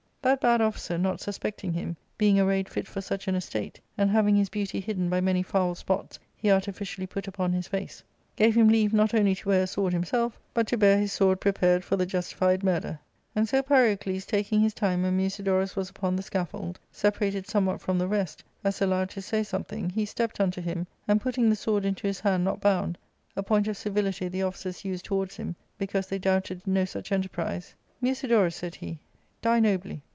[0.23, 4.09] That bad officer not suspecting him, being arrayed fit for such an estate, and \.
[4.11, 8.03] having his beauty hidden by many foul spots he artificially *\ put upon his face,
[8.35, 11.11] gave him leave not only to wear a sword \ himself, but to bear his
[11.11, 12.99] sword prepared for the justified murder.
[13.35, 17.97] And so Pyrocles taking his time when Musidorus was upon the scaffold, separated somewhat from
[17.97, 21.83] the rest, as allowed to say something, he stept unto him, and, putting the sword
[21.83, 22.95] into his hand not bound,
[23.35, 27.73] a point of civility the officers used towards him, because they doubted no such enterprise,
[27.89, 28.99] * Musidorus,' said he,
[29.41, 30.03] *die nobly.'